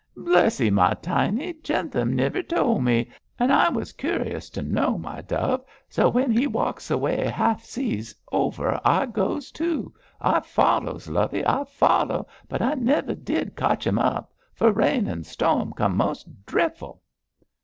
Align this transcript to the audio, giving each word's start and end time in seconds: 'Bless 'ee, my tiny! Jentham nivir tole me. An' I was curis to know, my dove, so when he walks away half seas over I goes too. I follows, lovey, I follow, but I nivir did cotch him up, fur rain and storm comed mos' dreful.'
'Bless 0.17 0.59
'ee, 0.59 0.71
my 0.71 0.95
tiny! 0.95 1.53
Jentham 1.61 2.15
nivir 2.15 2.41
tole 2.41 2.81
me. 2.81 3.11
An' 3.37 3.51
I 3.51 3.69
was 3.69 3.93
curis 3.93 4.49
to 4.49 4.63
know, 4.63 4.97
my 4.97 5.21
dove, 5.21 5.63
so 5.89 6.09
when 6.09 6.31
he 6.31 6.47
walks 6.47 6.89
away 6.89 7.23
half 7.27 7.63
seas 7.63 8.15
over 8.31 8.81
I 8.83 9.05
goes 9.05 9.51
too. 9.51 9.93
I 10.19 10.39
follows, 10.39 11.07
lovey, 11.07 11.45
I 11.45 11.65
follow, 11.65 12.25
but 12.49 12.63
I 12.63 12.73
nivir 12.73 13.13
did 13.13 13.55
cotch 13.55 13.85
him 13.85 13.99
up, 13.99 14.33
fur 14.55 14.71
rain 14.71 15.05
and 15.05 15.23
storm 15.23 15.71
comed 15.71 15.97
mos' 15.97 16.23
dreful.' 16.47 17.03